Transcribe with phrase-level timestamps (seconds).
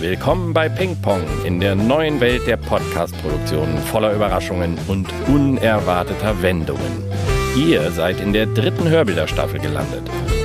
[0.00, 7.02] Willkommen bei Ping Pong in der neuen Welt der Podcast-Produktion voller Überraschungen und unerwarteter Wendungen.
[7.56, 10.02] Ihr seid in der dritten Hörbilderstaffel gelandet.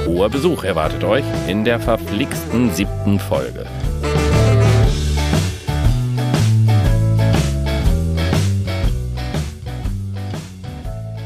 [0.07, 3.65] Hoher Besuch erwartet euch in der verflixten siebten Folge.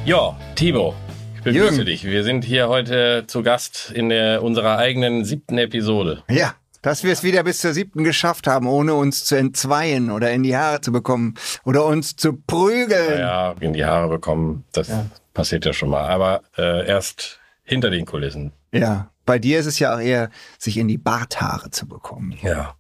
[0.06, 0.94] Ja, Timo,
[1.36, 1.86] ich begrüße Jürgen.
[1.86, 2.04] dich.
[2.04, 6.24] Wir sind hier heute zu Gast in der, unserer eigenen siebten Episode.
[6.30, 6.54] Ja,
[6.86, 10.43] dass wir es wieder bis zur siebten geschafft haben, ohne uns zu entzweien oder in
[10.43, 13.20] die Haare zu bekommen oder uns zu prügeln.
[13.20, 14.92] Ja, in die Haare bekommen, das
[15.34, 16.07] passiert ja schon mal.
[16.07, 18.52] Aber äh, erst hinter den Kulissen.
[18.71, 20.29] Ja, bei dir ist es ja auch eher,
[20.60, 22.38] sich in die Barthaare zu bekommen.
[22.43, 22.76] Ja.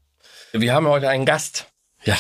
[0.53, 1.73] Wir haben heute einen Gast.
[2.03, 2.15] Ja,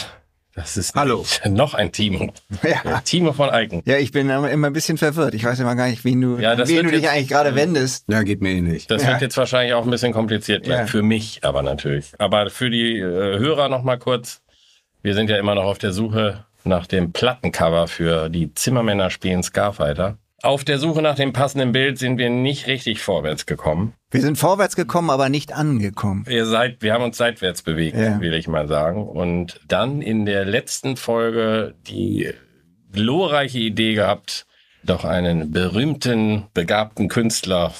[0.55, 1.25] das ist Hallo.
[1.49, 2.31] noch ein Timo.
[2.63, 3.01] Ja.
[3.01, 3.81] Timo von Eiken.
[3.85, 5.33] Ja, ich bin immer ein bisschen verwirrt.
[5.33, 7.55] Ich weiß immer gar nicht, wen du, Ja, das wen du dich jetzt- eigentlich gerade
[7.55, 8.05] wendest.
[8.09, 8.87] Ja, geht mir ähnlich.
[8.87, 9.09] Das Ja.
[9.09, 10.65] wird jetzt wahrscheinlich auch ein bisschen kompliziert.
[10.65, 10.85] Ja.
[10.87, 12.13] Für mich aber natürlich.
[12.17, 13.03] Aber für die äh,
[13.37, 14.41] Hörer noch mal kurz.
[15.03, 19.43] Wir sind ja immer noch auf der Suche nach dem Plattencover für die Zimmermänner spielen
[19.43, 20.17] Scarfighter.
[20.45, 23.93] Auf der Suche nach dem passenden Bild sind wir nicht richtig vorwärts gekommen.
[24.11, 26.23] Wir sind vorwärts gekommen, aber nicht angekommen.
[26.29, 28.19] Ihr seid, wir haben uns seitwärts bewegt, Ja.
[28.21, 29.07] will ich mal sagen.
[29.07, 32.29] Und dann in der letzten Folge die
[32.93, 34.45] glorreiche Idee gehabt,
[34.83, 37.73] doch einen berühmten, begabten Künstler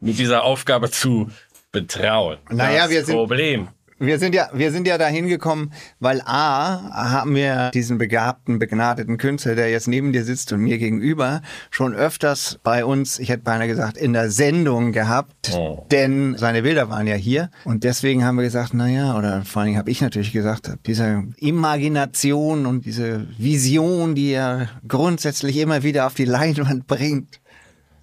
[0.00, 1.28] mit dieser Aufgabe zu
[1.72, 2.38] betrauen.
[2.50, 3.68] Naja, das wir sind- Problem.
[3.98, 9.16] Wir sind ja, wir sind ja dahin gekommen, weil A, haben wir diesen begabten, begnadeten
[9.16, 13.42] Künstler, der jetzt neben dir sitzt und mir gegenüber, schon öfters bei uns, ich hätte
[13.44, 15.86] beinahe gesagt, in der Sendung gehabt, Oh.
[15.90, 17.50] denn seine Bilder waren ja hier.
[17.64, 20.70] Und deswegen haben wir gesagt, na ja, oder vor allen Dingen habe ich natürlich gesagt,
[20.86, 27.40] diese Imagination und diese Vision, die er grundsätzlich immer wieder auf die Leinwand bringt,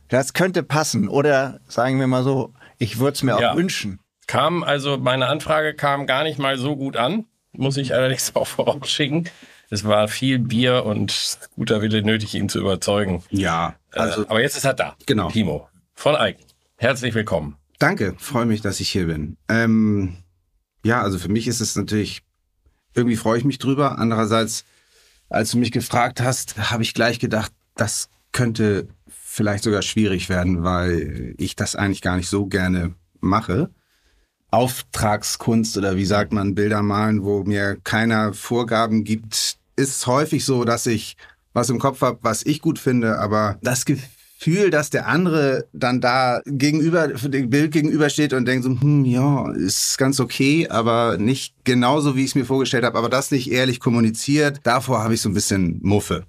[0.09, 1.07] das könnte passen.
[1.07, 3.51] Oder sagen wir mal so, ich würde es mir Ja.
[3.51, 3.99] auch wünschen.
[4.33, 8.47] Kam also, meine Anfrage kam gar nicht mal so gut an, muss ich allerdings auch
[8.47, 9.29] vorausschicken.
[9.69, 13.21] Es war viel Bier und guter Wille nötig, ihn zu überzeugen.
[13.29, 14.95] Ja, Also, also aber jetzt ist er da.
[15.05, 15.29] Genau.
[15.29, 16.43] Timo von Eiken.
[16.77, 17.57] Herzlich willkommen.
[17.77, 19.37] danke, freue mich, dass ich hier bin.
[19.49, 20.15] Ähm,
[20.83, 22.23] ja, also für mich ist es natürlich,
[22.95, 23.99] irgendwie freue ich mich drüber.
[23.99, 24.65] Andererseits,
[25.29, 30.63] als du mich gefragt hast, habe ich gleich gedacht, das könnte vielleicht sogar schwierig werden,
[30.63, 33.69] weil ich das eigentlich gar nicht so gerne mache.
[34.53, 40.63] Auftragskunst oder wie sagt man, Bilder malen, wo mir keiner Vorgaben gibt, ist häufig so,
[40.63, 41.17] dass ich
[41.53, 46.01] was im Kopf habe, was ich gut finde, aber das Gefühl, dass der andere dann
[46.01, 51.17] da gegenüber, für dem Bild gegenübersteht und denkt so, hm, ja, ist ganz okay, aber
[51.17, 55.15] nicht genauso, wie ich es mir vorgestellt habe, aber das nicht ehrlich kommuniziert, davor habe
[55.15, 56.25] ich so ein bisschen Muffe.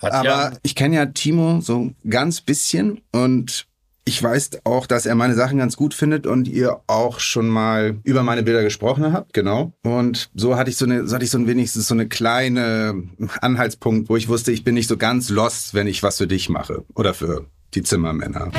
[0.00, 3.66] Hat Aber ja, ich kenne ja Timo so ganz bisschen und
[4.10, 8.00] ich weiß auch, dass er meine Sachen ganz gut findet und ihr auch schon mal
[8.02, 9.72] über meine Bilder gesprochen habt, genau.
[9.84, 13.04] Und so hatte ich so eine, so hatte ich so ein wenigstens so eine kleine
[13.40, 16.48] Anhaltspunkt, wo ich wusste, ich bin nicht so ganz lost, wenn ich was für dich
[16.48, 18.50] mache oder für die Zimmermänner.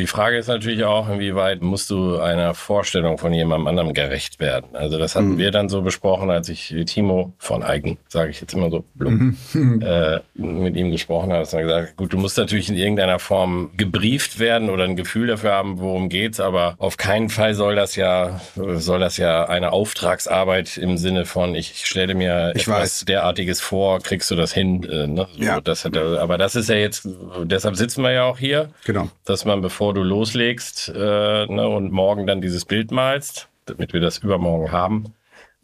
[0.00, 4.74] Die Frage ist natürlich auch, inwieweit musst du einer Vorstellung von jemandem anderem gerecht werden.
[4.74, 8.54] Also das hatten wir dann so besprochen, als ich Timo von Eigen, sage ich jetzt
[8.54, 9.36] immer so plump,
[9.82, 11.46] äh, mit ihm gesprochen habe.
[11.50, 15.52] Er gesagt, gut, du musst natürlich in irgendeiner Form gebrieft werden oder ein Gefühl dafür
[15.52, 20.76] haben, worum geht's, aber auf keinen Fall soll das ja soll das ja eine Auftragsarbeit
[20.78, 23.04] im Sinne von ich stelle mir Ich etwas weiß.
[23.06, 24.82] derartiges vor, kriegst du das hin?
[24.84, 25.26] Äh, ne?
[25.36, 25.60] so, Ja.
[25.60, 27.08] das hat, er- aber das ist ja jetzt,
[27.44, 29.08] deshalb sitzen wir ja auch hier Genau.
[29.24, 34.00] dass man, bevor du loslegst äh, ne, und morgen dann dieses Bild malst, damit wir
[34.00, 35.14] das übermorgen haben,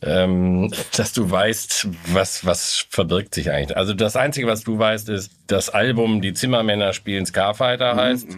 [0.02, 3.76] ähm, dass du weißt, was, was verbirgt sich eigentlich.
[3.76, 8.28] Also das Einzige, was du weißt, ist, das Album Die Zimmermänner spielen Scarfighter heißt,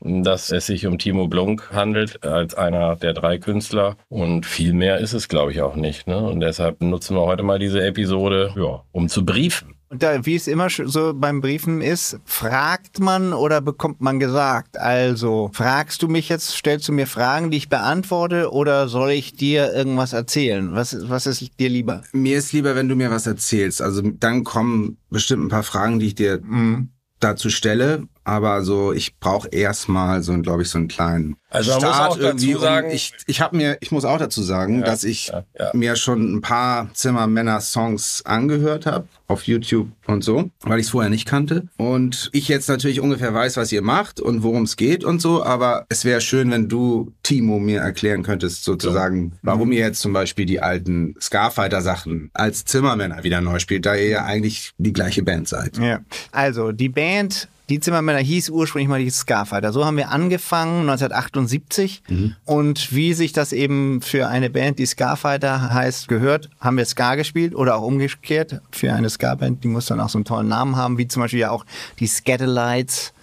[0.00, 3.96] dass es sich um Timo Blunk handelt, als einer der drei Künstler.
[4.08, 6.06] Und viel mehr ist es, glaube ich, auch nicht.
[6.06, 6.18] Ne?
[6.18, 9.74] Und deshalb nutzen wir heute mal diese Episode, ja, um zu briefen.
[9.94, 14.76] Und da, wie es immer so beim Briefen ist, fragt man oder bekommt man gesagt?
[14.76, 19.36] Also, fragst du mich jetzt, stellst du mir Fragen, die ich beantworte, oder soll ich
[19.36, 20.74] dir irgendwas erzählen?
[20.74, 22.02] Was, was ist dir lieber?
[22.12, 23.80] Mir ist lieber, wenn du mir was erzählst.
[23.80, 26.42] Also dann kommen bestimmt ein paar Fragen, die ich dir
[27.20, 28.08] dazu stelle.
[28.24, 32.10] Aber so, ich brauche erstmal so, glaube ich, so einen kleinen Also man muss Start
[32.10, 32.54] auch dazu irgendwie.
[32.54, 35.44] Und sagen- ich, ich habe mir, ich muss auch dazu sagen, Ja, dass ich ja,
[35.58, 35.70] ja.
[35.74, 41.10] mir schon ein paar Zimmermänner-Songs angehört habe auf YouTube und so, weil ich es vorher
[41.10, 41.66] nicht kannte.
[41.76, 45.42] Und ich jetzt natürlich ungefähr weiß, was ihr macht und worum es geht und so.
[45.44, 50.12] Aber es wäre schön, wenn du, Timo, mir erklären könntest, sozusagen, warum ihr jetzt zum
[50.12, 55.22] Beispiel die alten Scarfighter-Sachen als Zimmermänner wieder neu spielt, da ihr ja eigentlich die gleiche
[55.22, 55.78] Band seid.
[55.78, 56.00] Ja.
[56.32, 59.72] Also, die Band Die Zimmermänner hieß ursprünglich mal die Scarfighter.
[59.72, 62.36] So haben wir angefangen 1978 mhm.
[62.44, 67.14] und wie sich das eben für eine Band, die Scarfighter heißt, gehört, haben wir Ska
[67.14, 68.60] gespielt oder auch umgekehrt.
[68.70, 71.40] Für eine Ska-Band, die muss dann auch so einen tollen Namen haben, wie zum Beispiel
[71.40, 71.64] ja auch
[72.00, 73.14] die Scatterlights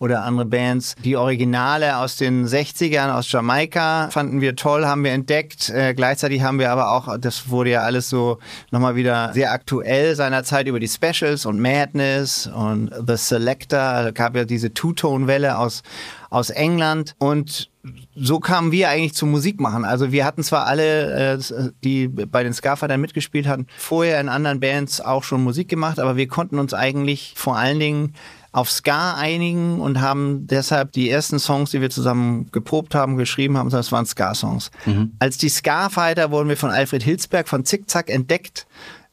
[0.00, 0.94] oder andere Bands.
[1.04, 5.68] Die Originale aus den 60ern aus Jamaika fanden wir toll, haben wir entdeckt.
[5.68, 8.38] Äh, gleichzeitig haben wir aber auch, das wurde ja alles so
[8.70, 13.78] nochmal wieder sehr aktuell seinerzeit über die Specials und Madness und The Selector.
[13.78, 15.82] Da gab ja diese Two-Tone-Welle aus,
[16.30, 17.70] aus England und
[18.14, 19.84] so kamen wir eigentlich zum Musikmachen.
[19.84, 24.60] Also wir hatten zwar alle, äh, die bei den Scarfightern mitgespielt hatten, vorher in anderen
[24.60, 28.14] Bands auch schon Musik gemacht, aber wir konnten uns eigentlich vor allen Dingen
[28.52, 33.56] auf Ska einigen und haben deshalb die ersten Songs, die wir zusammen geprobt haben, geschrieben
[33.56, 34.70] haben, das waren Ska-Songs.
[34.86, 35.12] Mhm.
[35.20, 38.66] Als die Ska-Fighter wurden wir von Alfred Hilsberg von Zickzack entdeckt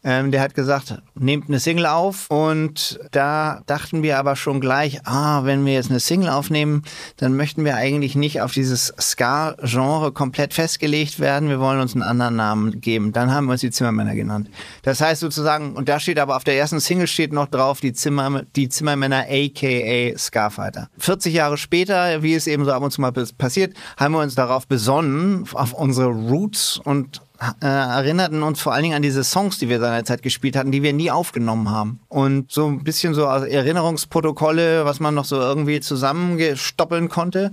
[0.03, 2.27] ähm, der hat gesagt, nehmt eine Single auf.
[2.29, 6.83] Und da dachten wir aber schon gleich, ah, wenn wir jetzt eine Single aufnehmen,
[7.17, 11.49] dann möchten wir eigentlich nicht auf dieses Ska-Genre komplett festgelegt werden.
[11.49, 13.11] Wir wollen uns einen anderen Namen geben.
[13.11, 14.49] Dann haben wir uns die Zimmermänner genannt.
[14.83, 17.93] Das heißt sozusagen, und da steht aber auf der ersten Single steht noch drauf, die,
[17.93, 20.89] Zimmer, die Zimmermänner aka Scarfighter.
[20.99, 24.35] 40 Jahre später, wie es eben so ab und zu mal passiert, haben wir uns
[24.35, 27.21] darauf besonnen, auf unsere Roots und
[27.61, 30.83] äh, erinnerten uns vor allen Dingen an diese Songs, die wir seinerzeit gespielt hatten, die
[30.83, 31.99] wir nie aufgenommen haben.
[32.07, 37.51] Und so ein bisschen so Erinnerungsprotokolle, was man noch so irgendwie zusammengestoppeln konnte,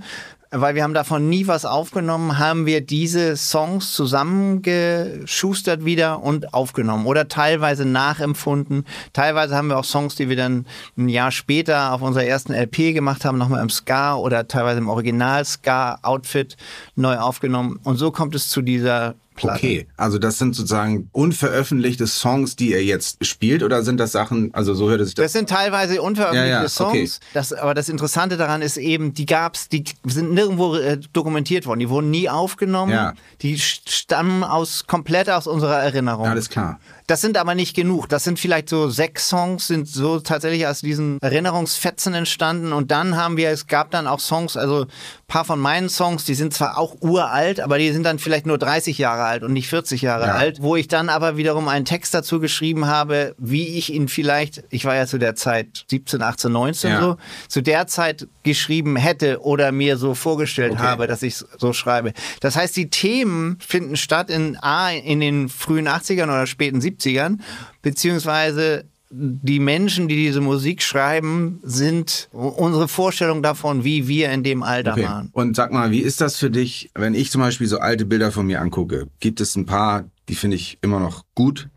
[0.56, 7.06] weil wir haben davon nie was aufgenommen, haben wir diese Songs zusammengeschustert wieder und aufgenommen
[7.06, 8.84] oder teilweise nachempfunden.
[9.12, 10.66] Teilweise haben wir auch Songs, die wir dann
[10.96, 14.88] ein Jahr später auf unserer ersten LP gemacht haben, nochmal im Ska oder teilweise im
[14.88, 16.56] Original-Ska-Outfit
[16.94, 17.80] neu aufgenommen.
[17.82, 19.58] Und so kommt es zu dieser Platte.
[19.58, 24.54] Okay, also das sind sozusagen unveröffentlichte Songs, die er jetzt spielt, oder sind das Sachen,
[24.54, 27.16] also so hört es sich das Das sind teilweise unveröffentlichte ja, ja, Songs.
[27.16, 27.26] Okay.
[27.34, 31.80] Das, aber das Interessante daran ist eben, die gab's, die sind nirgendwo äh, dokumentiert worden,
[31.80, 33.14] die wurden nie aufgenommen, ja.
[33.42, 36.26] die stammen aus komplett aus unserer Erinnerung.
[36.26, 36.78] Alles klar.
[37.06, 38.08] Das sind aber nicht genug.
[38.08, 42.72] Das sind vielleicht so sechs Songs, sind so tatsächlich aus diesen Erinnerungsfetzen entstanden.
[42.72, 44.86] Und dann haben wir, es gab dann auch Songs, also
[45.26, 48.56] paar von meinen Songs, die sind zwar auch uralt, aber die sind dann vielleicht nur
[48.56, 50.34] 30 Jahre alt und nicht 40 Jahre ja.
[50.34, 54.62] alt, wo ich dann aber wiederum einen Text dazu geschrieben habe, wie ich ihn vielleicht,
[54.70, 57.00] ich war ja zu der Zeit 17, 18, 19 ja.
[57.00, 57.16] so,
[57.48, 60.82] zu der Zeit geschrieben hätte oder mir so vorgestellt okay.
[60.82, 62.12] habe, dass ich so schreibe.
[62.40, 67.38] Das heißt, die Themen finden statt in A, in den frühen 80ern oder späten 70ern,
[67.82, 68.84] beziehungsweise
[69.16, 74.92] die Menschen, die diese Musik schreiben, sind unsere Vorstellung davon, wie wir in dem Alter
[74.92, 75.04] okay.
[75.04, 75.28] waren.
[75.32, 78.32] Und sag mal, wie ist das für dich, wenn ich zum Beispiel so alte Bilder
[78.32, 79.06] von mir angucke?
[79.20, 81.68] Gibt es ein paar, die finde ich immer noch gut?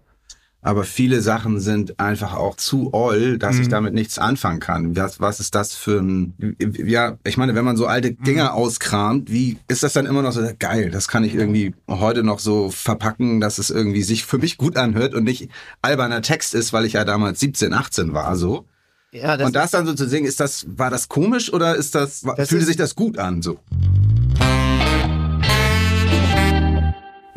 [0.61, 3.61] Aber viele Sachen sind einfach auch zu all, dass mhm.
[3.61, 4.95] ich damit nichts anfangen kann.
[4.95, 8.57] Was, was ist das für ein, ja, ich meine, wenn man so alte Dinger mhm.
[8.57, 10.89] auskramt, wie ist das dann immer noch so geil?
[10.89, 14.77] Das kann ich irgendwie heute noch so verpacken, dass es irgendwie sich für mich gut
[14.77, 15.49] anhört und nicht
[15.81, 18.65] alberner Text ist, weil ich ja damals 17, 18 war, so.
[19.13, 21.95] Ja, das und das dann so zu singen, ist das, war das komisch oder ist
[21.95, 23.59] das, das fühlte sich das gut an, so?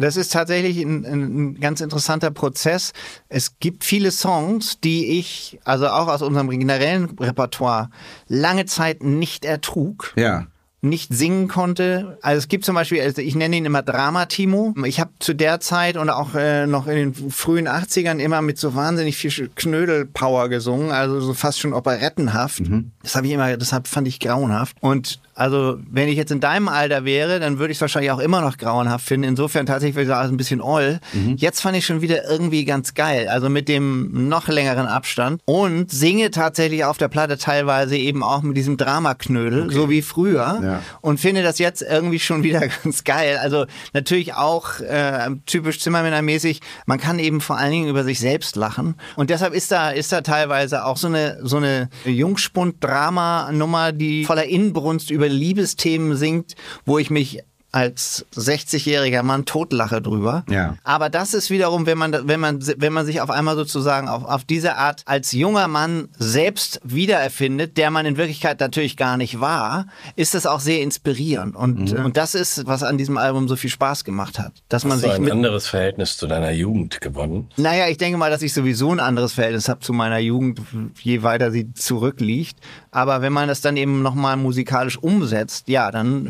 [0.00, 2.93] Das ist tatsächlich ein, ein, ganz interessanter Prozess.
[3.29, 7.91] Es gibt viele Songs, die ich, also auch aus unserem generellen Repertoire,
[8.29, 10.12] lange Zeit nicht ertrug.
[10.17, 10.47] Ja
[10.82, 12.19] nicht singen konnte.
[12.23, 14.75] Also es gibt zum Beispiel, also ich nenne ihn immer Drama-Timo.
[14.86, 18.58] Ich habe zu der Zeit und auch äh, noch in den frühen 80ern immer mit
[18.58, 22.60] so wahnsinnig viel Knödel-Power gesungen, also so fast schon operettenhaft.
[22.60, 22.93] Mhm.
[23.03, 24.77] Das habe ich immer, deshalb fand ich grauenhaft.
[24.81, 28.19] Und also, wenn ich jetzt in deinem Alter wäre, dann würde ich es wahrscheinlich auch
[28.19, 29.27] immer noch grauenhaft finden.
[29.27, 31.01] Insofern tatsächlich würde ich sagen, ein bisschen all.
[31.15, 31.37] Mhm.
[31.39, 33.27] Jetzt fand ich schon wieder irgendwie ganz geil.
[33.27, 35.41] Also mit dem noch längeren Abstand.
[35.47, 39.75] Und singe tatsächlich auf der Platte teilweise eben auch mit diesem Dramaknödel, okay.
[39.75, 40.61] so wie früher.
[40.63, 40.82] Ja.
[41.01, 43.39] Und finde das jetzt irgendwie schon wieder ganz geil.
[43.41, 46.61] Also natürlich auch äh, typisch Zimmermännermäßig.
[46.85, 48.94] Man kann eben vor allen Dingen über sich selbst lachen.
[49.17, 54.44] Und deshalb ist da, ist da teilweise auch so eine, so eine Jungspund-Drama-Nummer, die voller
[54.44, 60.44] Inbrunst über Liebesthemen singt, wo ich mich als 60-jähriger Mann totlache drüber.
[60.48, 60.77] Ja.
[60.82, 64.24] Aber das ist wiederum, wenn man, wenn man, wenn man sich auf einmal sozusagen auf,
[64.24, 69.41] auf diese Art als junger Mann selbst wiedererfindet, der man in Wirklichkeit natürlich gar nicht
[69.41, 69.86] war,
[70.17, 71.55] ist das auch sehr inspirierend.
[71.55, 72.06] Und, mhm.
[72.06, 74.53] und das ist, was an diesem Album so viel Spaß gemacht hat.
[74.69, 77.48] Dass Hast man sich du ein anderes Verhältnis zu deiner Jugend gewonnen?
[77.56, 80.60] Naja, ich denke mal, dass ich sowieso ein anderes Verhältnis habe zu meiner Jugend,
[81.03, 82.58] je weiter sie zurückliegt.
[82.91, 86.29] Aber wenn man das dann eben nochmal musikalisch umsetzt, ja, dann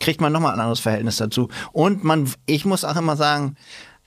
[0.00, 1.48] kriegt man nochmal ein anderes Verhältnis dazu.
[1.72, 3.56] Und man, ich muss auch immer sagen,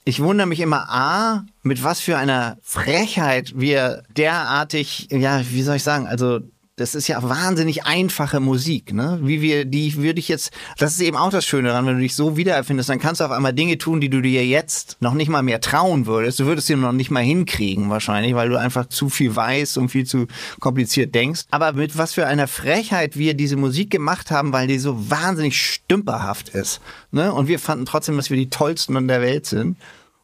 [0.04, 5.76] ich wundere mich immer, A, mit was für einer Frechheit wir derartig, ja, wie soll
[5.76, 6.40] ich sagen, also
[6.76, 9.20] das ist ja wahnsinnig einfache Musik, ne?
[9.22, 12.00] Wie wir, die würde ich jetzt, das ist eben auch das Schöne daran, wenn du
[12.00, 15.12] dich so wiedererfindest, dann kannst du auf einmal Dinge tun, die du dir jetzt noch
[15.12, 16.40] nicht mal mehr trauen würdest.
[16.40, 19.90] Du würdest sie noch nicht mal hinkriegen wahrscheinlich, weil du einfach zu viel weißt und
[19.90, 20.26] viel zu
[20.60, 21.42] kompliziert denkst.
[21.50, 25.60] Aber mit was für einer Frechheit wir diese Musik gemacht haben, weil die so wahnsinnig
[25.60, 26.80] stümperhaft ist.
[27.10, 27.34] Ne?
[27.34, 29.76] Und wir fanden trotzdem, dass wir die tollsten in der Welt sind.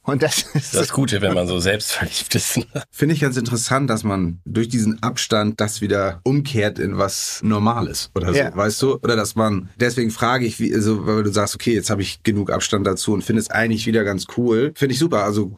[0.08, 2.56] Und das ist Das Gute, wenn man so selbstverliebt ist.
[2.56, 2.64] ne?
[2.90, 8.10] Finde ich ganz interessant, dass man durch diesen Abstand das wieder umkehrt in was Normales
[8.14, 8.54] oder so, Ja.
[8.56, 8.94] weißt du?
[9.02, 12.22] Oder dass man, deswegen frage ich, wie, also, weil du sagst, okay, jetzt habe ich
[12.22, 14.72] genug Abstand dazu und finde es eigentlich wieder ganz cool.
[14.74, 15.24] Finde ich super.
[15.24, 15.56] Also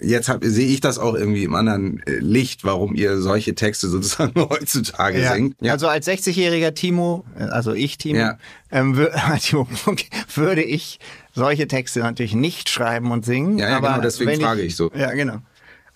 [0.00, 4.40] jetzt sehe ich das auch irgendwie im anderen äh, Licht, warum ihr solche Texte sozusagen
[4.48, 5.34] heutzutage Ja.
[5.34, 5.56] singt.
[5.60, 5.72] Ja.
[5.72, 8.38] Also als 60-jähriger Timo, äh, also ich Timo, Ja.
[8.70, 8.96] Ähm,
[10.34, 10.98] würde ich
[11.34, 13.58] solche Texte natürlich nicht schreiben und singen.
[13.58, 14.90] Ja, ja, aber genau, deswegen frage ich so.
[14.94, 15.38] Ja, genau.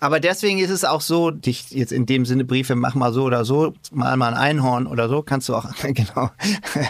[0.03, 3.23] Aber deswegen ist es auch so, dich jetzt in dem Sinne Briefe mach mal so
[3.23, 6.31] oder so, mal mal ein Einhorn oder so, kannst du auch, genau,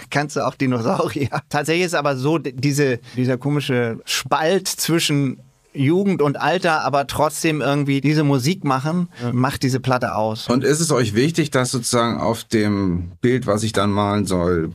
[0.09, 1.41] kannst du auch Dinosaurier.
[1.50, 5.41] Tatsächlich ist aber so, diese, dieser komische Spalt zwischen
[5.73, 10.47] Jugend und Alter, aber trotzdem irgendwie diese Musik machen, macht diese Platte aus.
[10.47, 14.71] Und ist es euch wichtig, dass sozusagen auf dem Bild, was ich dann malen soll,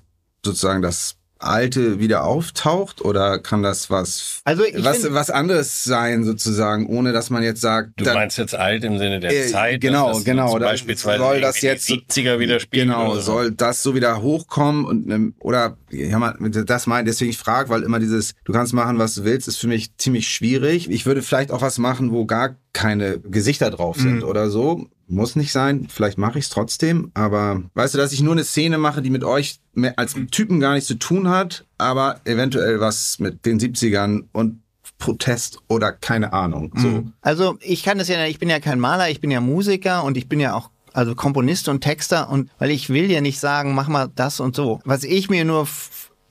[0.47, 5.85] sozusagen das Alte wieder auftaucht oder kann das was Also ich was, find- was anderes
[5.85, 9.33] sein sozusagen, ohne dass man jetzt sagt, Du da- meinst jetzt alt im Sinne der
[9.45, 9.83] Äh, Zeit.
[9.83, 12.88] genau, das genau, Zum da beispielsweise soll das jetzt- die 70er wieder spielen.
[12.88, 13.33] Genau, oder so.
[13.35, 17.69] soll das so wieder hochkommen und ne, oder ja, man, das meint, deswegen ich frage,
[17.69, 20.88] weil immer dieses, du kannst machen, was du willst, ist für mich ziemlich schwierig.
[20.91, 24.88] Ich würde vielleicht auch was machen, wo gar keine Gesichter drauf sind oder so.
[25.08, 28.42] Muss nicht sein, vielleicht mache ich es trotzdem, aber weißt du, dass ich nur eine
[28.42, 32.80] Szene mache, die mit euch mehr als Typen gar nichts zu tun hat, aber eventuell
[32.80, 34.62] was mit den 70ern und
[34.98, 36.72] Protest oder keine Ahnung.
[36.76, 37.04] So.
[37.20, 40.16] Also ich kann das ja, ich bin ja kein Maler, ich bin ja Musiker und
[40.16, 43.75] ich bin ja auch also Komponist und Texter und weil ich will ja nicht sagen,
[43.75, 44.80] mach mal das und so.
[44.84, 45.68] Was ich mir nur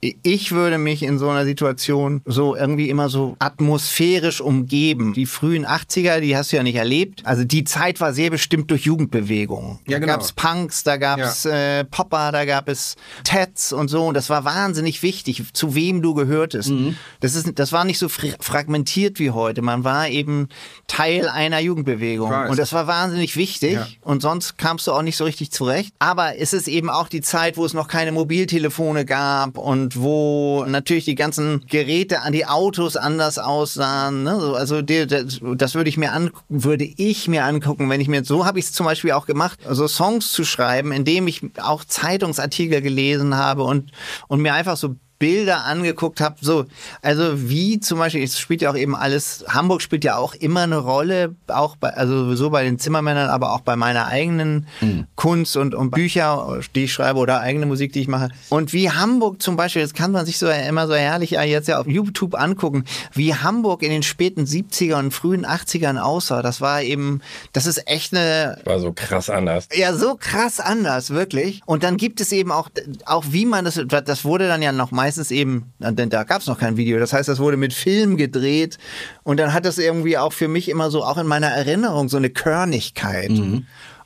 [0.01, 5.13] ich würde mich in so einer Situation so irgendwie immer so atmosphärisch umgeben.
[5.13, 7.21] Die frühen 80er, die hast du ja nicht erlebt.
[7.25, 9.79] Also die Zeit war sehr bestimmt durch Jugendbewegungen.
[9.87, 10.13] Ja, Da genau.
[10.13, 14.05] gab's Punks, da gab's äh, Popper, da gab es Tats und so.
[14.05, 16.69] Und das war wahnsinnig wichtig, zu wem du gehörtest.
[16.69, 16.97] Mhm.
[17.21, 19.61] Das, ist, das war nicht so fr- fragmentiert wie heute.
[19.63, 20.49] Man war eben
[20.87, 22.31] Teil einer Jugendbewegung.
[22.49, 23.73] Und das war wahnsinnig wichtig.
[23.73, 23.87] Ja.
[24.01, 25.93] Und sonst kamst du auch nicht so richtig zurecht.
[25.99, 30.65] Aber es ist eben auch die Zeit, wo es noch keine Mobiltelefone gab und wo
[30.67, 34.23] natürlich die ganzen Geräte an die Autos anders aussahen.
[34.23, 34.39] Ne?
[34.39, 38.07] So, Also die, das, das würde ich mir an, würde ich mir angucken, wenn ich
[38.07, 41.41] mir so habe ich es zum Beispiel auch gemacht, also Songs zu schreiben, indem ich
[41.61, 43.91] auch Zeitungsartikel gelesen habe und
[44.27, 46.65] und mir einfach so Bilder angeguckt habe, so,
[47.01, 50.61] also wie zum Beispiel, es spielt ja auch eben alles, Hamburg spielt ja auch immer
[50.61, 54.67] eine Rolle, auch bei, also sowieso bei den Zimmermännern, aber auch bei meiner eigenen
[55.15, 58.29] Kunst und, und Bücher, die ich schreibe oder eigene Musik, die ich mache.
[58.49, 61.79] Und wie Hamburg zum Beispiel, das kann man sich so immer so herrlich jetzt ja
[61.79, 66.41] auf YouTube angucken, wie Hamburg in den späten 70er und frühen 80ern aussah.
[66.41, 67.21] Das war eben,
[67.53, 69.69] das ist echt eine, War so krass anders.
[69.73, 71.61] ja, so krass anders, wirklich.
[71.65, 72.69] Und dann gibt es eben auch,
[73.05, 76.47] auch wie man das, das wurde dann ja noch meistens eben, denn da gab es
[76.47, 78.79] noch kein Video, das heißt, das wurde mit Film gedreht.
[79.21, 82.17] Und dann hat das irgendwie auch für mich immer so, auch in meiner Erinnerung, so
[82.17, 83.29] eine Körnigkeit.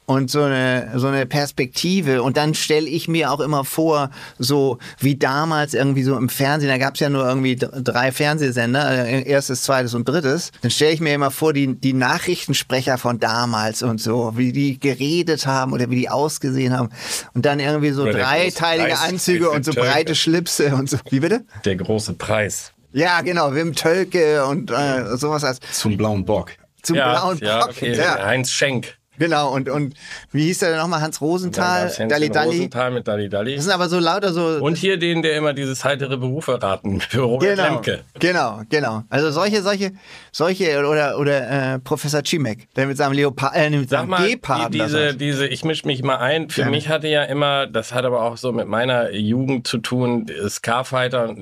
[0.09, 2.23] Und so eine, so eine Perspektive.
[2.23, 6.67] Und dann stelle ich mir auch immer vor, so wie damals irgendwie so im Fernsehen,
[6.67, 10.51] da gab es ja nur irgendwie drei Fernsehsender, äh, erstes, zweites und drittes.
[10.63, 14.79] Dann stelle ich mir immer vor, die, die Nachrichtensprecher von damals und so, wie die
[14.79, 16.89] geredet haben oder wie die ausgesehen haben.
[17.35, 19.91] Und dann irgendwie so dreiteilige Preis Anzüge und so Tölke.
[19.91, 20.97] breite Schlipse und so.
[21.11, 21.45] Wie bitte?
[21.65, 22.71] Der große Preis.
[22.93, 26.53] Ja, genau, Wim Tölke und äh, sowas als Zum blauen Bock.
[26.81, 27.69] zum ja, blauen ja, Bock.
[27.69, 27.95] okay.
[27.95, 28.97] Ja, Heinz Schenk.
[29.19, 29.53] Genau.
[29.53, 29.93] Und, und
[30.31, 31.01] wie hieß der denn nochmal?
[31.01, 32.55] Hans Rosenthal, Dalli Dalli.
[32.57, 33.55] Rosenthal mit Dalli Dalli.
[33.55, 34.45] Das sind aber so lauter so.
[34.63, 37.99] Und hier den, der immer dieses heitere Berufe raten für Robert genau, Lemke.
[38.19, 39.03] genau, genau.
[39.09, 39.91] Also solche, solche,
[40.31, 44.27] solche oder oder äh, Professor Chimek, der mit seinem Leopard, äh, mit Sag seinem mal,
[44.27, 46.49] die, diese, diese, ich misch mich mal ein.
[46.49, 46.71] Für Gerne.
[46.71, 51.35] mich hatte ja immer, das hat aber auch so mit meiner Jugend zu tun, Scarfighter.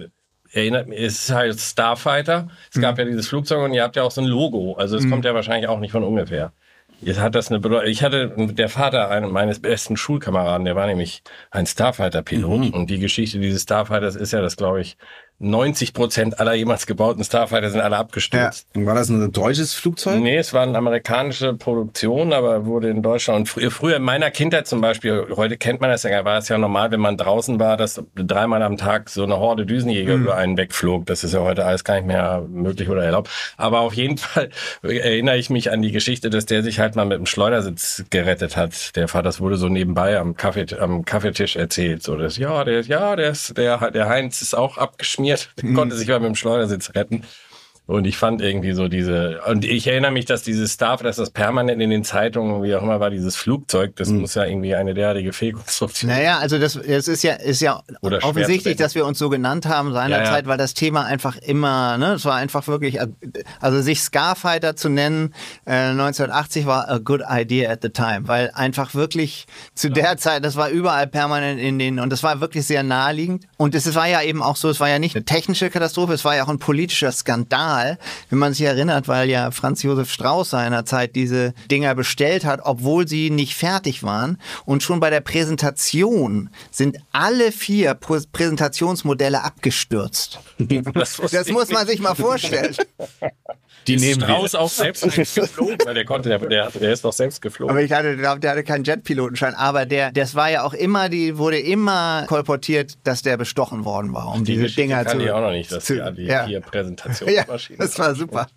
[0.53, 2.47] Erinnert mich, es ist halt Starfighter.
[2.71, 2.81] Es Mhm.
[2.81, 4.75] gab ja dieses Flugzeug und ihr habt ja auch so ein Logo.
[4.75, 6.53] Also es kommt ja wahrscheinlich auch nicht von ungefähr.
[6.99, 7.89] Jetzt hat das eine Bedeutung.
[7.89, 12.73] Ich hatte der Vater einen, meines besten Schulkameraden, der war nämlich ein Starfighter-Pilot.
[12.73, 14.97] Und die Geschichte dieses Starfighters ist ja, dass glaube ich
[15.39, 18.67] 90 Prozent aller jemals gebauten Starfighter sind alle abgestürzt.
[18.73, 20.19] War das ein deutsches Flugzeug?
[20.19, 23.39] Nee, es war eine amerikanische Produktion, aber wurde in Deutschland.
[23.39, 26.49] Und früher, früher in meiner Kindheit zum Beispiel, heute kennt man das ja, war es
[26.49, 30.35] ja normal, wenn man draußen war, dass dreimal am Tag so eine Horde Düsenjäger über
[30.35, 31.05] einen wegflog.
[31.05, 33.29] Das ist ja heute alles gar nicht mehr möglich oder erlaubt.
[33.57, 34.49] Aber auf jeden Fall
[34.81, 38.57] erinnere ich mich an die Geschichte, dass der sich halt Weidmann mit dem Schleudersitz gerettet
[38.57, 38.95] hat.
[38.95, 42.01] Der Vater, das wurde so nebenbei am, Kaffee, am Kaffeetisch erzählt.
[42.01, 46.07] So, das, ja, der, ja, der, der, der Heinz ist auch abgeschmiert, der konnte sich
[46.07, 47.23] mal mit dem Schleudersitz retten.
[47.87, 51.29] Und ich fand irgendwie so diese, und ich erinnere mich, dass dieses Staff, dass das
[51.29, 54.19] permanent in den Zeitungen, wie auch immer war, dieses Flugzeug, das Mhm.
[54.21, 56.11] muss ja irgendwie eine derartige Fehlkonstruktion.
[56.11, 59.65] Naja, also das, das ist ja, ist ja Oder offensichtlich, dass wir uns so genannt
[59.67, 60.45] haben seinerzeit, Ja, ja.
[60.47, 62.99] weil das Thema einfach immer, ne, es war einfach wirklich,
[63.61, 65.33] also sich Scarfighter zu nennen,
[65.65, 70.43] äh, 1980 war a good idea at the time, weil einfach wirklich zu der Zeit,
[70.43, 73.45] das war überall permanent in den, und das war wirklich sehr naheliegend.
[73.55, 76.25] Und es war ja eben auch so, es war ja nicht eine technische Katastrophe, es
[76.25, 77.76] war ja auch ein politischer Skandal,
[78.29, 83.07] wenn man sich erinnert, weil ja Franz Josef Strauß seinerzeit diese Dinger bestellt hat, obwohl
[83.07, 84.37] sie nicht fertig waren.
[84.65, 90.39] Und schon bei der Präsentation sind alle vier Prä- Präsentationsmodelle abgestürzt.
[90.93, 92.75] Das, Das muss man sich mal vorstellen.
[93.87, 94.59] Die Ist nehmen Strauß wir.
[94.61, 95.03] auch selbst
[95.35, 97.71] geflogen, weil der konnte, der, der, der ist doch selbst geflogen.
[97.71, 99.55] Aber ich hatte, glaub, der hatte keinen Jetpilotenschein.
[99.55, 104.13] Aber der, das war ja auch immer, die wurde immer kolportiert, dass der bestochen worden
[104.13, 105.25] war, um die diese Geschichte Dinger kann zu.
[105.25, 106.45] ich auch noch nicht, dass zu- die, die ja.
[106.45, 107.79] vier Ja, Präsentationsmaschinen.
[107.79, 108.47] das war super.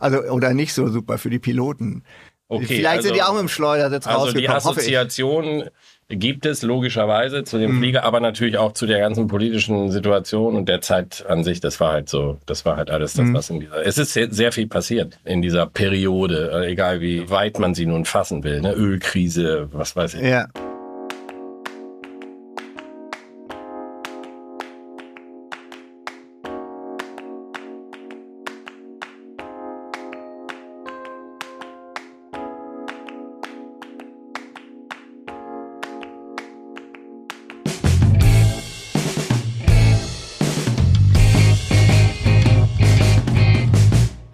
[0.00, 2.04] Also, oder nicht so super für die Piloten.
[2.48, 4.86] Okay, Vielleicht sind also- die auch mit dem Schleudersitz Also die rausgekommen, hoffe ich.
[4.98, 5.70] Assoziation
[6.12, 7.60] gibt es logischerweise zu Mhm.
[7.60, 11.60] dem Flieger, aber natürlich auch zu der ganzen politischen Situation und der Zeit an sich.
[11.60, 13.34] Das war halt so, das war halt alles Mhm.
[13.34, 13.86] das, was in dieser.
[13.86, 18.04] Es ist sehr, sehr viel passiert in dieser Periode, egal wie weit man sie nun
[18.04, 18.60] fassen will.
[18.60, 18.72] Ne?
[18.72, 20.22] Ölkrise, was weiß ich.
[20.22, 20.46] Ja.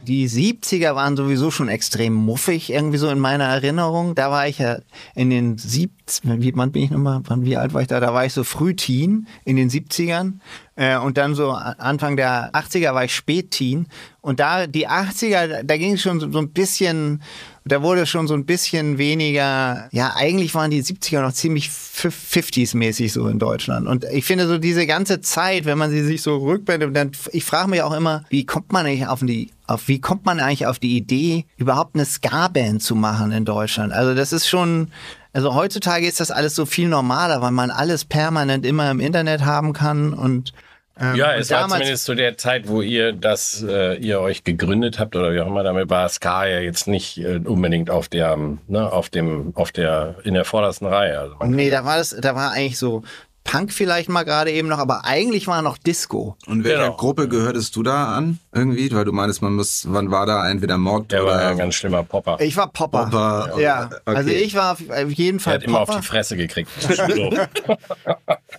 [0.09, 4.15] Die 70er waren sowieso schon extrem muffig, irgendwie so in meiner Erinnerung.
[4.15, 4.79] Da war ich ja
[5.15, 8.01] in den 70 wie wann bin ich nochmal, wann, wie alt war ich da?
[8.01, 10.39] Da war ich so Frühteen in den 70ern.
[10.77, 13.87] Äh, und dann so Anfang der 80er war ich Spätteen.
[14.23, 17.23] Und da, die 80er, da ging es schon so, so ein bisschen,
[17.67, 23.13] da wurde schon so ein bisschen weniger, ja, eigentlich waren die 70er noch ziemlich 50s-mäßig
[23.13, 23.87] so in Deutschland.
[23.87, 27.45] Und ich finde so diese ganze Zeit, wenn man sie sich so rückblendet, dann, ich
[27.45, 30.67] frage mich auch immer, wie kommt man eigentlich auf die, auf, wie kommt man eigentlich
[30.67, 33.93] auf die Idee, überhaupt eine Ska-Band zu machen in Deutschland?
[33.93, 34.91] Also das ist schon,
[35.33, 39.45] also heutzutage ist das alles so viel normaler, weil man alles permanent immer im Internet
[39.45, 40.53] haben kann und
[41.01, 44.99] ähm, Ja, es war zumindest zu der Zeit, wo ihr das, äh, ihr euch gegründet
[44.99, 48.37] habt oder wie auch immer, damit war Ska ja jetzt nicht äh, unbedingt auf der,
[48.67, 51.21] ne, auf dem, auf der, in der vordersten Reihe.
[51.21, 53.03] Also Nee, da war das, da war eigentlich so
[53.51, 56.37] Punk vielleicht mal gerade eben noch, aber eigentlich war noch Disco.
[56.47, 56.97] Und welcher Genau.
[56.97, 58.39] Gruppe gehörtest du da an?
[58.55, 58.93] Irgendwie?
[58.93, 61.57] Weil du meinst, man muss, wann war da entweder Mod der war oder ja ein
[61.57, 62.37] ganz schlimmer Popper.
[62.41, 63.05] Ich war Popper.
[63.05, 63.59] Popper?
[63.59, 63.97] Ja, Okay.
[64.05, 64.81] also ich war auf
[65.11, 66.01] jeden Er Fall hat immer auf Popper.
[66.03, 66.71] die Fresse gekriegt.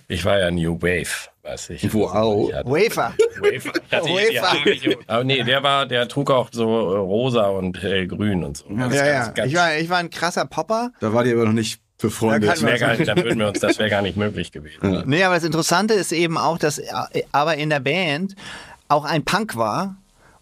[0.08, 1.94] ich war ja New Wave, weiß ich.
[1.94, 2.48] Wow.
[2.50, 3.14] Ich hatte- Wafer.
[3.40, 3.72] Wafer.
[3.92, 4.92] Wafer.
[5.06, 8.66] Aber nee, der war, der trug auch so äh, rosa und hellgrün und so.
[8.74, 9.12] Ganz, Ja, ja.
[9.26, 10.90] ganz, ganz Ich war, ich war ein krasser Popper.
[11.00, 12.48] Da war die aber noch nicht befreundet.
[12.48, 15.04] Da das wäre gar nicht, dann würden wir uns, das wäre gar nicht möglich gewesen.
[15.06, 16.92] Nee, aber das Interessante ist eben auch, dass äh,
[17.32, 18.34] aber in der Band
[18.88, 19.96] auch ein Punk war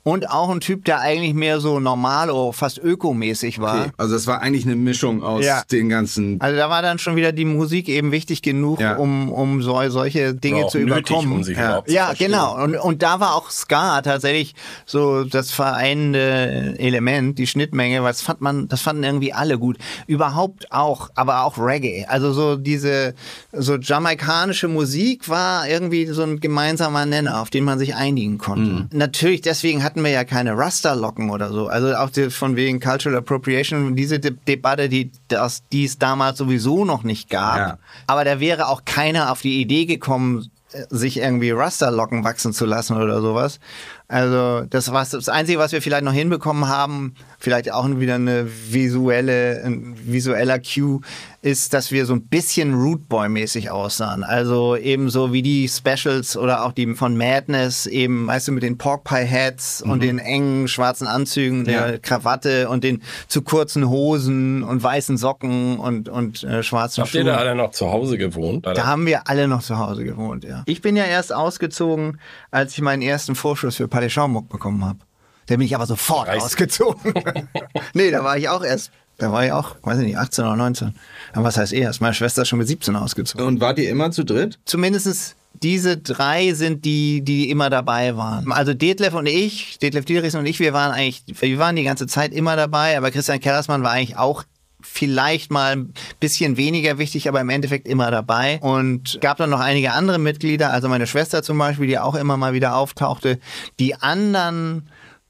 [0.08, 3.80] und auch ein Typ, der eigentlich mehr so normalo, fast ökomäßig war.
[3.82, 3.90] Okay.
[3.98, 5.62] Also das war eigentlich eine Mischung aus Ja.
[5.70, 6.40] den ganzen.
[6.40, 8.96] Also da war dann schon wieder die Musik eben wichtig genug, Ja.
[8.96, 11.32] um, um so, solche Dinge War auch zu nötig, überkommen.
[11.32, 11.82] um sich Ja.
[11.86, 12.62] Ja, genau.
[12.62, 14.54] Und, und da war auch Ska tatsächlich
[14.86, 19.76] so das vereinende Element, die Schnittmenge, weil das fand man, das fanden irgendwie alle gut.
[20.06, 22.06] Überhaupt auch, aber auch Reggae.
[22.08, 23.14] Also so diese,
[23.52, 28.86] so jamaikanische Musik war irgendwie so ein gemeinsamer Nenner, auf den man sich einigen konnte.
[28.96, 31.68] Natürlich, deswegen hatten wir ja keine Rasterlocken oder so.
[31.68, 36.38] Also auch die, von wegen Cultural Appropriation, diese De Debatte, die, das, die es damals
[36.38, 37.56] sowieso noch nicht gab.
[37.56, 37.78] Ja.
[38.06, 42.66] Aber da wäre auch keiner auf die Idee gekommen, äh, sich irgendwie Rasterlocken wachsen zu
[42.66, 43.61] lassen oder sowas.
[44.10, 48.46] Also das war das Einzige, was wir vielleicht noch hinbekommen haben, vielleicht auch wieder eine
[48.70, 51.00] visuelle, ein visueller Cue,
[51.42, 54.24] ist, dass wir so ein bisschen Rootboy-mäßig aussahen.
[54.24, 58.62] Also eben so wie die Specials oder auch die von Madness, eben, weißt du, mit
[58.62, 61.98] den Pork Pie Hats und den engen schwarzen Anzügen, der Ja.
[61.98, 67.20] Krawatte und den zu kurzen Hosen und weißen Socken und, und äh, schwarzen Habt ihr
[67.20, 67.26] Schuhen.
[67.26, 68.66] da alle noch zu Hause gewohnt?
[68.66, 70.62] Da haben wir alle noch zu Hause gewohnt, ja.
[70.66, 72.18] Ich bin ja erst ausgezogen,
[72.50, 75.00] als ich meinen ersten Vorschuss für Palais Schaumburg bekommen habe.
[75.46, 76.40] Da bin ich aber sofort Reiß.
[76.40, 77.12] ausgezogen.
[77.94, 80.54] nee, da war ich auch erst, da war ich auch, weiß ich nicht, 18 oder
[80.54, 80.94] 19.
[81.32, 82.00] Aber was heißt erst?
[82.00, 83.44] Meine Schwester ist schon mit 17 ausgezogen.
[83.44, 84.61] Und wart ihr immer zu dritt?
[84.66, 85.34] Zumindest
[85.64, 88.52] diese drei sind die, die immer dabei waren.
[88.52, 92.06] Also Detlef und ich, Detlef Dierichsen und ich, wir waren eigentlich, wir waren die ganze
[92.06, 94.44] Zeit immer dabei, aber Christian Kellersmann war eigentlich auch
[94.80, 98.58] vielleicht mal ein bisschen weniger wichtig, aber im Endeffekt immer dabei.
[98.60, 102.36] Und gab dann noch einige andere Mitglieder, also meine Schwester zum Beispiel, die auch immer
[102.36, 103.38] mal wieder auftauchte.
[103.80, 104.88] Die anderen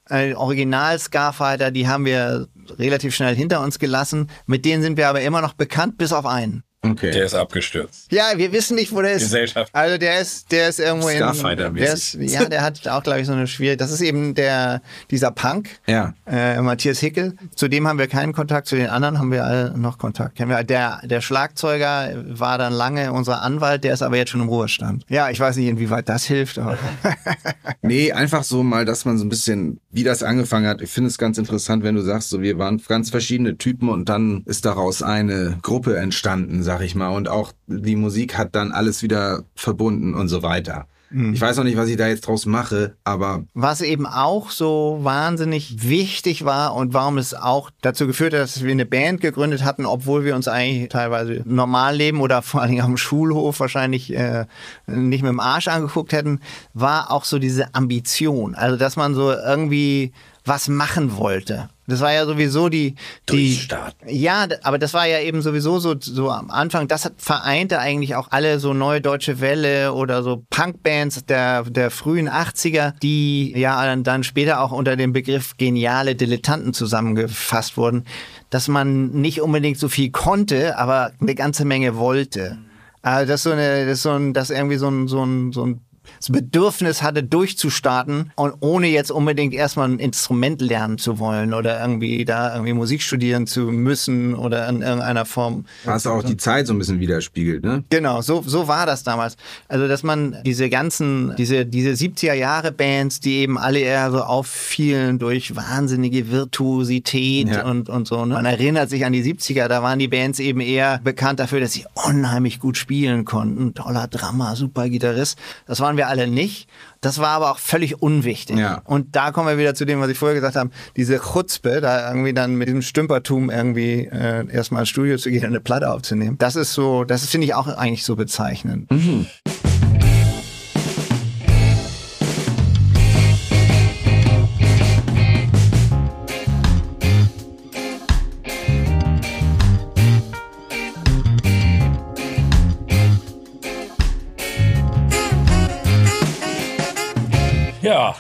[0.09, 4.29] äh, Original Scarfighter, die haben wir relativ schnell hinter uns gelassen.
[4.47, 6.63] Mit denen sind wir aber immer noch bekannt, bis auf einen.
[6.81, 7.11] Okay.
[7.11, 8.11] Der ist abgestürzt.
[8.13, 9.23] Ja, wir wissen nicht, wo der ist.
[9.25, 9.71] Gesellschaft.
[9.75, 11.19] Also der ist, der ist irgendwo in.
[11.19, 13.77] Der ist, ja, der hat auch, glaube ich, so eine schwierige.
[13.77, 16.15] Das ist eben der dieser Punk, Ja.
[16.27, 17.35] äh, Matthias Hickel.
[17.57, 20.37] Zu dem haben wir keinen Kontakt, zu den anderen haben wir alle noch Kontakt.
[20.37, 20.63] Kennen wir.
[20.63, 25.05] Der, der Schlagzeuger war dann lange unser Anwalt, der ist aber jetzt schon im Ruhestand.
[25.09, 26.79] Ja, ich weiß nicht, inwieweit das hilft, aber
[27.83, 30.81] Nee, einfach so mal, dass man so ein bisschen, wie das angefangen hat.
[30.83, 34.09] Ich finde es ganz interessant, wenn du sagst, so wir waren ganz verschiedene Typen und
[34.09, 37.09] dann ist daraus eine Gruppe entstanden, sag ich mal.
[37.09, 40.87] Und auch die Musik hat dann alles wieder verbunden und so weiter.
[41.33, 44.99] Ich weiß noch nicht, was ich da jetzt draus mache, aber was eben auch so
[45.01, 49.65] wahnsinnig wichtig war und warum es auch dazu geführt hat, dass wir eine Band gegründet
[49.65, 54.15] hatten, obwohl wir uns eigentlich teilweise normal leben oder vor allen Dingen am Schulhof wahrscheinlich
[54.15, 54.45] äh,
[54.87, 56.41] nicht mit dem Arsch angeguckt hätten,
[56.75, 58.55] war auch so diese Ambition.
[58.55, 60.13] Also, dass man so irgendwie
[60.45, 61.71] was machen wollte.
[61.89, 62.97] Das war ja sowieso die,
[63.31, 64.09] die Durchstarten.
[64.11, 68.15] ja, aber das war ja eben sowieso so, so am Anfang, das hat vereinte eigentlich
[68.15, 73.83] auch alle so neue deutsche Welle oder so Punkbands der, der frühen 80er, die ja
[73.87, 78.05] dann, dann später auch unter dem Begriff geniale Dilettanten zusammengefasst wurden,
[78.51, 82.59] dass man nicht unbedingt so viel konnte, aber eine ganze Menge wollte.
[83.01, 85.53] Also das ist so eine, das ist so ein, das irgendwie so ein, so ein,
[85.53, 85.81] so ein
[86.19, 91.81] das Bedürfnis hatte, durchzustarten und ohne jetzt unbedingt erstmal ein Instrument lernen zu wollen oder
[91.81, 95.65] irgendwie da irgendwie Musik studieren zu müssen oder in irgendeiner Form.
[95.85, 97.85] was auch die Zeit so ein bisschen widerspiegelt, ne?
[97.91, 99.37] Genau, so, so war das damals.
[99.69, 104.23] Also, dass man diese ganzen, diese, diese 70er Jahre Bands, die eben alle eher so
[104.23, 107.65] auffielen durch wahnsinnige Virtuosität Ja.
[107.67, 108.25] und, und so.
[108.25, 108.35] Ne?
[108.35, 111.73] Man erinnert sich an die 70er, da waren die Bands eben eher bekannt dafür, dass
[111.73, 113.75] sie unheimlich gut spielen konnten.
[113.75, 115.39] Toller Drama, super Gitarrist.
[115.67, 116.69] Das waren wir alle nicht.
[117.01, 118.57] Das war aber auch völlig unwichtig.
[118.57, 118.83] Ja.
[118.85, 122.09] Und da kommen wir wieder zu dem, was ich vorher gesagt habe, diese Chutzpe, da
[122.09, 125.93] irgendwie dann mit diesem Stümpertum irgendwie äh, erstmal ins Studio zu gehen und eine Platte
[125.93, 126.39] aufzunehmen.
[126.39, 128.91] Das ist so, das finde ich auch eigentlich so bezeichnend.
[128.91, 128.97] Ja,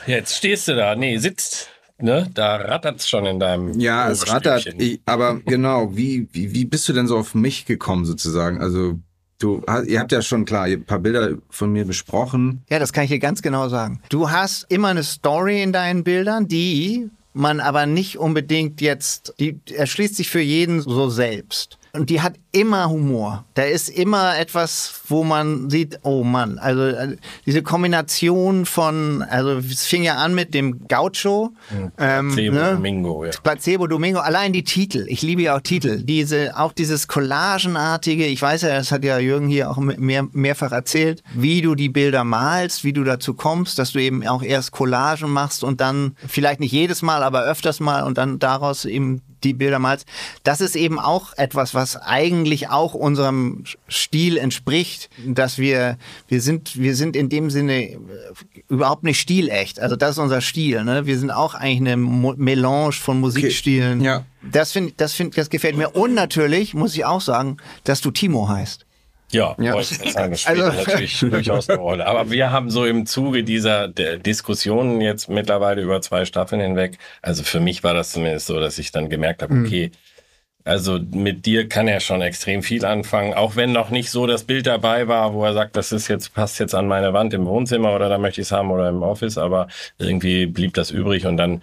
[0.08, 0.94] jetzt stehst du da.
[0.96, 1.68] Nee, sitzt.
[2.00, 2.30] Ne?
[2.32, 4.66] Da rattert's schon in deinem Ja, es rattert.
[4.78, 8.60] Ich, aber genau, wie, wie, wie bist du denn so auf mich gekommen sozusagen?
[8.60, 8.98] Also
[9.40, 12.62] du, hast- ihr habt ja schon klar, ein paar Bilder von mir besprochen.
[12.70, 14.00] Ja, das kann ich dir ganz genau sagen.
[14.10, 19.58] Du hast immer eine Story in deinen Bildern, die man aber nicht unbedingt jetzt, die
[19.72, 21.77] erschließt sich für jeden so selbst.
[21.98, 23.44] Und die hat immer Humor.
[23.54, 29.58] Da ist immer etwas, wo man sieht, oh Mann, also äh, diese Kombination von, also
[29.58, 31.50] es fing ja an mit dem Gaucho.
[31.98, 32.72] Ähm, Placebo, ne?
[32.74, 33.32] Domingo, ja.
[33.42, 35.06] Placebo Domingo, allein die Titel.
[35.08, 36.02] Ich liebe ja auch Titel.
[36.02, 38.26] Diese, auch dieses Collagenartige.
[38.26, 41.88] Ich weiß ja, das hat ja Jürgen hier auch mehr, mehrfach erzählt, wie du die
[41.88, 46.16] Bilder malst, wie du dazu kommst, dass du eben auch erst Collagen machst und dann
[46.28, 50.07] vielleicht nicht jedes Mal, aber öfters mal und dann daraus eben die Bilder malst.
[50.44, 55.98] Das ist eben auch etwas, was eigentlich auch unserem Stil entspricht, dass wir,
[56.29, 57.98] wir sind, wir sind in dem Sinne äh,
[58.68, 59.81] überhaupt nicht stilecht.
[59.81, 61.07] Also das ist unser Stil, ne?
[61.07, 64.01] Wir sind auch eigentlich eine Mo Melange von Musikstilen.
[64.01, 64.24] Ja.
[64.42, 65.90] Das finde das find, das gefällt mir.
[65.96, 68.88] Und natürlich muss ich auch sagen, dass du Timo heißt.
[69.30, 69.74] Ja, Ja.
[69.74, 72.06] wollte ich gerade sagen, das spielt Also- natürlich durchaus eine Rolle.
[72.06, 77.42] Aber wir haben so im Zuge dieser Diskussionen jetzt mittlerweile über zwei Staffeln hinweg, also
[77.42, 79.90] für mich war das zumindest so, dass ich dann gemerkt habe, okay,
[80.64, 84.44] also mit dir kann er schon extrem viel anfangen, auch wenn noch nicht so das
[84.44, 87.46] Bild dabei war, wo er sagt, das ist jetzt, passt jetzt an meine Wand im
[87.46, 91.24] Wohnzimmer oder da möchte ich es haben oder im Office, aber irgendwie blieb das übrig
[91.26, 91.62] und dann,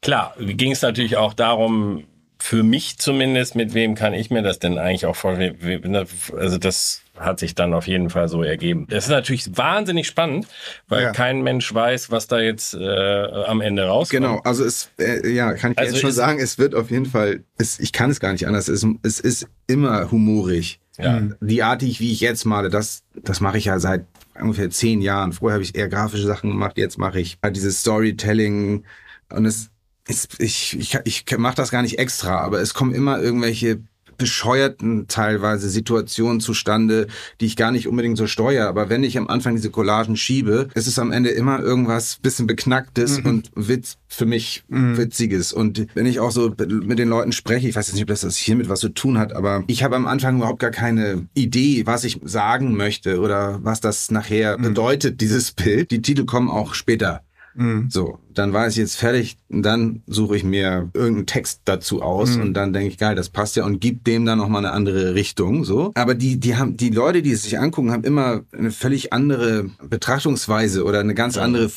[0.00, 2.04] klar, ging es natürlich auch darum,
[2.46, 6.06] für mich zumindest, mit wem kann ich mir das denn eigentlich auch vorstellen?
[6.36, 8.86] Also das hat sich dann auf jeden Fall so ergeben.
[8.88, 10.46] Das ist natürlich wahnsinnig spannend,
[10.86, 11.12] weil Ja.
[11.12, 14.22] kein Mensch weiß, was da jetzt äh, am Ende rauskommt.
[14.22, 17.06] Genau, also es, äh, ja, kann ich Also jetzt schon sagen, es wird auf jeden
[17.06, 20.78] Fall, es, ich kann es gar nicht anders, es, es ist immer humorig.
[20.98, 21.22] Ja.
[21.40, 24.04] Die Art, die ich, wie ich jetzt male, das, das mache ich ja seit
[24.40, 25.32] ungefähr zehn Jahren.
[25.32, 28.84] Vorher habe ich eher grafische Sachen gemacht, jetzt mache ich halt dieses Storytelling
[29.30, 29.70] und es
[30.08, 33.80] ist, ich, ich, ich mache das gar nicht extra, aber es kommen immer irgendwelche
[34.18, 37.06] bescheuerten teilweise Situationen zustande,
[37.40, 38.68] die ich gar nicht unbedingt so steuere.
[38.68, 42.46] Aber wenn ich am Anfang diese Collagen schiebe, ist es am Ende immer irgendwas bisschen
[42.46, 43.26] beknacktes mhm.
[43.26, 44.96] und Witz für mich mhm.
[44.96, 45.52] witziges.
[45.52, 48.22] Und wenn ich auch so mit den Leuten spreche, ich weiß jetzt nicht, ob das,
[48.22, 51.82] das hiermit was zu tun hat, aber ich habe am Anfang überhaupt gar keine Idee,
[51.86, 54.62] was ich sagen möchte oder was das nachher mhm.
[54.62, 55.90] bedeutet, dieses Bild.
[55.90, 57.22] Die Titel kommen auch später.
[57.56, 57.88] Mhm.
[57.90, 62.42] So, dann war es jetzt fertig, dann suche ich mir irgendeinen Text dazu aus mhm.
[62.42, 65.14] und dann denke ich, geil, das passt ja und gib dem dann nochmal eine andere
[65.14, 65.90] Richtung, so.
[65.94, 69.70] Aber die, die haben, die Leute, die es sich angucken, haben immer eine völlig andere
[69.88, 71.70] Betrachtungsweise oder eine ganz andere,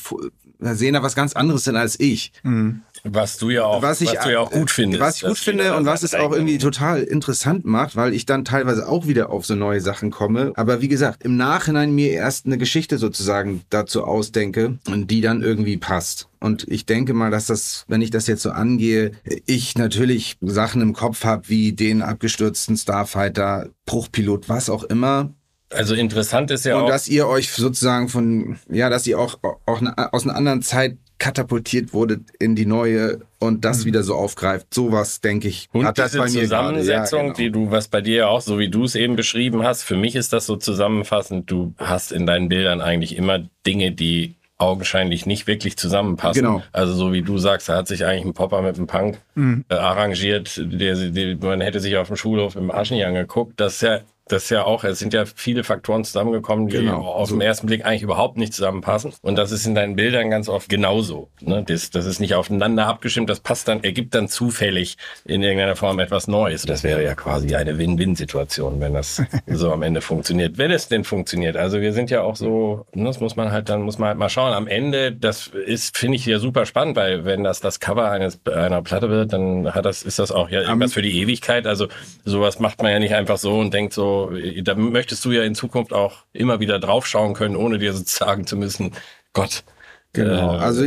[0.60, 2.32] sehen da was ganz anderes denn als ich.
[2.42, 2.82] Mhm.
[3.04, 5.00] Was du ja auch, was, ich, was du ja auch gut findest.
[5.00, 8.44] Was ich gut finde und was es auch irgendwie total interessant macht, weil ich dann
[8.44, 10.52] teilweise auch wieder auf so neue Sachen komme.
[10.56, 15.42] Aber wie gesagt, im Nachhinein mir erst eine Geschichte sozusagen dazu ausdenke und die dann
[15.42, 16.28] irgendwie passt.
[16.40, 19.12] Und ich denke mal, dass das, wenn ich das jetzt so angehe,
[19.46, 25.34] ich natürlich Sachen im Kopf habe, wie den abgestürzten Starfighter, Bruchpilot, was auch immer.
[25.72, 26.84] Also interessant ist ja und auch.
[26.86, 29.82] Und dass ihr euch sozusagen von, ja, dass ihr auch, auch
[30.12, 33.84] aus einer anderen Zeit katapultiert wurde in die neue und das mhm.
[33.84, 34.74] wieder so aufgreift.
[34.74, 37.36] Sowas, denke ich, und hat das bei mir Zusammensetzung, ja, genau.
[37.36, 40.16] die du, was bei dir auch, so wie du es eben beschrieben hast, für mich
[40.16, 41.48] ist das so zusammenfassend.
[41.50, 46.42] Du hast in deinen Bildern eigentlich immer Dinge, die augenscheinlich nicht wirklich zusammenpassen.
[46.42, 46.62] Genau.
[46.72, 49.64] Also so wie du sagst, da hat sich eigentlich ein Popper mit einem Punk mhm.
[49.68, 53.58] äh, arrangiert, der, der, man hätte sich auf dem Schulhof im Aschen angeguckt.
[53.60, 54.00] Das ist ja
[54.32, 57.00] das ist ja auch, es sind ja viele Faktoren zusammengekommen, die genau.
[57.00, 59.12] auf den ersten Blick eigentlich überhaupt nicht zusammenpassen.
[59.22, 61.28] Und das ist in deinen Bildern ganz oft genauso.
[61.40, 61.64] Ne?
[61.66, 65.98] Das, das ist nicht aufeinander abgestimmt, das passt dann, ergibt dann zufällig in irgendeiner Form
[65.98, 66.62] etwas Neues.
[66.62, 70.58] Das wäre ja quasi eine Win-Win-Situation, wenn das so am Ende funktioniert.
[70.58, 71.56] Wenn es denn funktioniert.
[71.56, 74.18] Also wir sind ja auch so, ne, das muss man halt, dann muss man halt
[74.18, 74.52] mal schauen.
[74.52, 78.40] Am Ende, das ist, finde ich ja super spannend, weil wenn das das Cover eines,
[78.46, 81.66] einer Platte wird, dann hat das, ist das auch ja irgendwas für die Ewigkeit.
[81.66, 81.88] Also
[82.24, 84.19] sowas macht man ja nicht einfach so und denkt so,
[84.62, 88.56] da möchtest du ja in Zukunft auch immer wieder draufschauen können, ohne dir sozusagen zu
[88.56, 88.92] müssen,
[89.32, 89.64] Gott.
[90.12, 90.56] Genau.
[90.56, 90.84] Äh, also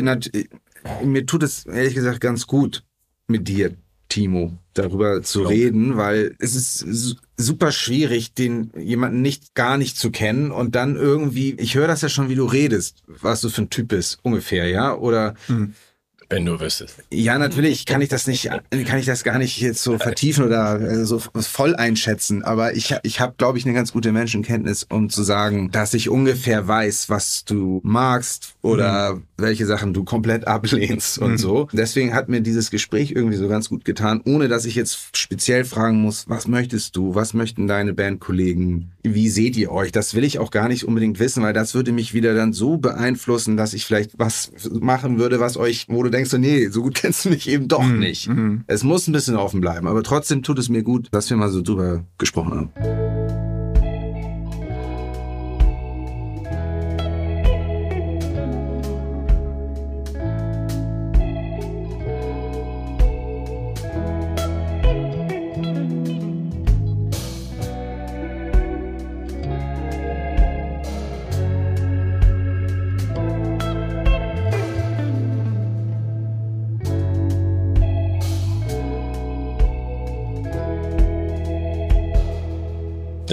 [1.04, 2.84] mir tut es ehrlich gesagt ganz gut
[3.28, 3.74] mit dir,
[4.10, 10.12] Timo, darüber zu reden, weil es ist super schwierig, den jemanden nicht gar nicht zu
[10.12, 13.63] kennen und dann irgendwie, ich höre das ja schon, wie du redest, was du für
[13.63, 15.74] ein Typ bist, ungefähr, ja, oder mhm.
[16.34, 16.96] Wenn du wüsstest.
[17.12, 18.50] Ja, natürlich kann ich das nicht,
[18.86, 22.43] kann ich das gar nicht jetzt so vertiefen oder äh, so voll einschätzen.
[22.43, 26.10] Aber ich, ich habe, glaube ich, eine ganz gute Menschenkenntnis, um zu sagen, dass ich
[26.10, 29.24] ungefähr weiß, was du magst oder mhm.
[29.43, 31.38] Welche Sachen du komplett ablehnst und mhm.
[31.38, 31.67] so.
[31.71, 35.65] Deswegen hat mir dieses Gespräch irgendwie so ganz gut getan, ohne dass ich jetzt speziell
[35.65, 39.91] fragen muss, was möchtest du, was möchten deine Bandkollegen, wie seht ihr euch?
[39.91, 42.77] Das will ich auch gar nicht unbedingt wissen, weil das würde mich wieder dann so
[42.77, 46.82] beeinflussen, dass ich vielleicht was machen würde, was euch, wo du denkst, du, nee, so
[46.82, 47.99] gut kennst du mich eben doch mhm.
[47.99, 48.29] nicht.
[48.29, 48.63] Mhm.
[48.67, 51.49] Es muss ein bisschen offen bleiben, aber trotzdem tut es mir gut, dass wir mal
[51.49, 53.42] so drüber gesprochen haben.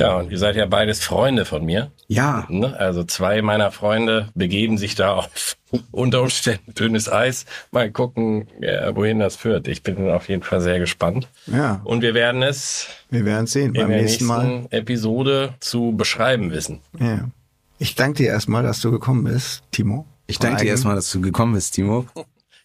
[0.01, 1.91] Ja, und ihr seid ja beides Freunde von mir.
[2.09, 2.47] Ja.
[2.49, 2.75] Ne?
[2.79, 5.57] Also zwei meiner Freunde begeben sich da auf
[5.91, 7.45] unter Umständen dünnes Eis.
[7.71, 9.69] Mal gucken, ja, wohin das führt.
[9.69, 11.29] Ich bin auf jeden Fall sehr gespannt.
[11.47, 11.83] Ja.
[11.85, 12.89] Und wir werden es.
[13.11, 14.67] Wir werden sehen beim nächsten Mal.
[14.71, 16.81] Episode zu beschreiben wissen.
[16.99, 17.29] Ja.
[17.79, 20.07] Ich danke dir erstmal, dass du gekommen bist, Timo.
[20.27, 22.07] Ich danke dir erstmal, dass du gekommen bist, Timo.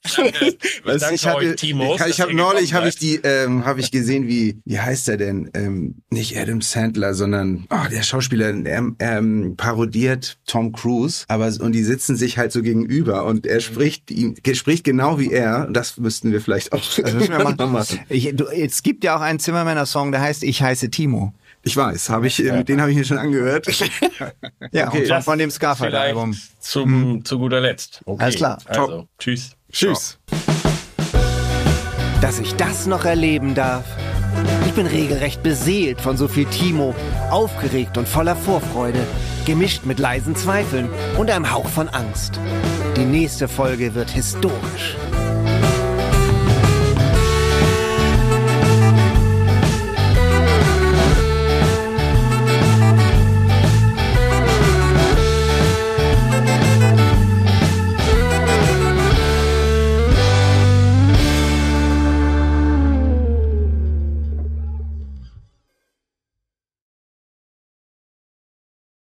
[0.17, 3.91] ich danke ich hatte, Timos, ich, ich habe neulich habe ich die ähm, habe ich
[3.91, 8.95] gesehen wie wie heißt er denn ähm, nicht Adam Sandler sondern oh, der Schauspieler ähm,
[8.99, 14.11] ähm, parodiert Tom Cruise aber und die sitzen sich halt so gegenüber und er spricht
[14.11, 17.99] ihm spricht genau wie er das müssten wir vielleicht auch also wir machen.
[18.09, 21.33] Ich, du, es gibt ja auch einen Zimmermänner Song der heißt ich heiße Timo
[21.67, 22.61] ich weiß, habe ich, ja.
[22.61, 23.65] den habe ich mir schon angehört.
[24.71, 25.07] ja, okay.
[25.07, 26.37] von, von dem Scarface-Album.
[26.59, 27.25] Zum, hm.
[27.25, 28.01] Zu guter Letzt.
[28.05, 28.23] Okay.
[28.23, 28.59] Alles klar.
[28.65, 29.07] Also, Top.
[29.17, 29.55] tschüss.
[29.75, 30.17] Tschüss.
[32.21, 33.83] Dass ich das noch erleben darf.
[34.65, 36.95] Ich bin regelrecht beseelt von so viel Timo,
[37.29, 39.05] aufgeregt und voller Vorfreude,
[39.45, 42.39] gemischt mit leisen Zweifeln und einem Hauch von Angst.
[42.95, 44.95] Die nächste Folge wird historisch.